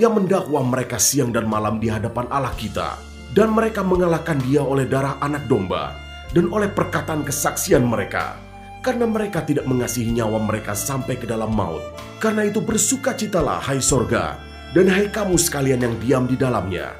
[0.00, 2.98] yang mendakwa mereka siang dan malam di hadapan Allah kita.
[3.30, 5.94] Dan mereka mengalahkan dia oleh darah anak domba
[6.34, 8.34] dan oleh perkataan kesaksian mereka
[8.82, 11.78] karena mereka tidak mengasihi nyawa mereka sampai ke dalam maut.
[12.18, 14.34] Karena itu bersukacitalah hai sorga
[14.74, 16.90] dan hai kamu sekalian yang diam di dalamnya.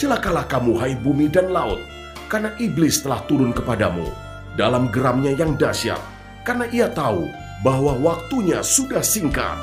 [0.00, 1.93] Celakalah kamu hai bumi dan laut
[2.34, 4.10] karena iblis telah turun kepadamu
[4.58, 6.02] dalam geramnya yang dahsyat,
[6.42, 7.30] karena ia tahu
[7.62, 9.54] bahwa waktunya sudah singkat.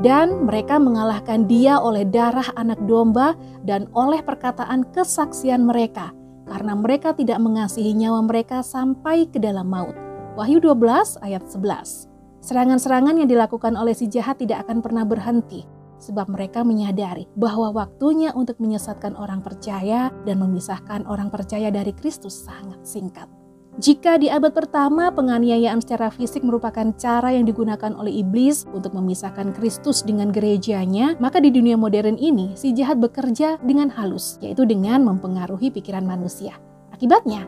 [0.00, 6.12] Dan mereka mengalahkan dia oleh darah anak domba dan oleh perkataan kesaksian mereka,
[6.48, 9.92] karena mereka tidak mengasihi nyawa mereka sampai ke dalam maut.
[10.40, 12.08] Wahyu 12 ayat 11.
[12.40, 15.68] Serangan-serangan yang dilakukan oleh si jahat tidak akan pernah berhenti,
[16.00, 22.48] sebab mereka menyadari bahwa waktunya untuk menyesatkan orang percaya dan memisahkan orang percaya dari Kristus
[22.48, 23.39] sangat singkat.
[23.78, 29.54] Jika di abad pertama penganiayaan secara fisik merupakan cara yang digunakan oleh iblis untuk memisahkan
[29.54, 35.06] Kristus dengan gerejanya, maka di dunia modern ini si jahat bekerja dengan halus, yaitu dengan
[35.06, 36.58] mempengaruhi pikiran manusia.
[36.90, 37.46] Akibatnya,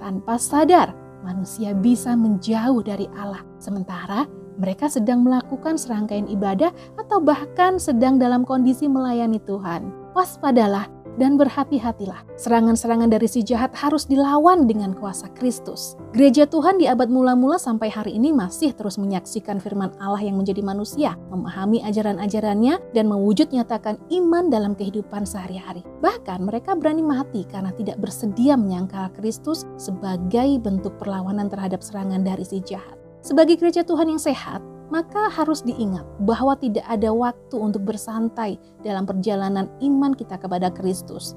[0.00, 4.24] tanpa sadar, manusia bisa menjauh dari Allah, sementara
[4.58, 9.86] mereka sedang melakukan serangkaian ibadah atau bahkan sedang dalam kondisi melayani Tuhan.
[10.18, 12.24] Waspadalah dan berhati-hatilah.
[12.38, 15.98] Serangan-serangan dari si jahat harus dilawan dengan kuasa Kristus.
[16.14, 20.62] Gereja Tuhan di abad mula-mula sampai hari ini masih terus menyaksikan firman Allah yang menjadi
[20.62, 25.82] manusia, memahami ajaran-ajarannya, dan mewujud nyatakan iman dalam kehidupan sehari-hari.
[26.00, 32.46] Bahkan mereka berani mati karena tidak bersedia menyangkal Kristus sebagai bentuk perlawanan terhadap serangan dari
[32.46, 32.94] si jahat.
[33.18, 39.04] Sebagai gereja Tuhan yang sehat, maka harus diingat bahwa tidak ada waktu untuk bersantai dalam
[39.04, 41.36] perjalanan iman kita kepada Kristus.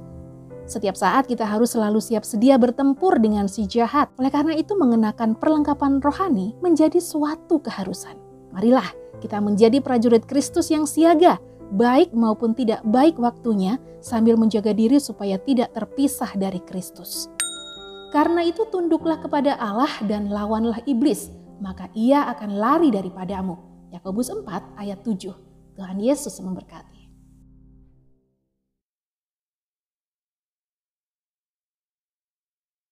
[0.71, 4.07] Setiap saat kita harus selalu siap sedia bertempur dengan si jahat.
[4.15, 8.15] Oleh karena itu mengenakan perlengkapan rohani menjadi suatu keharusan.
[8.55, 8.87] Marilah
[9.19, 11.43] kita menjadi prajurit Kristus yang siaga,
[11.75, 17.27] baik maupun tidak baik waktunya sambil menjaga diri supaya tidak terpisah dari Kristus.
[18.11, 21.31] Karena itu tunduklah kepada Allah dan lawanlah iblis
[21.61, 23.55] maka ia akan lari daripadamu.
[23.93, 25.77] Yakobus 4 ayat 7.
[25.77, 27.00] Tuhan Yesus memberkati.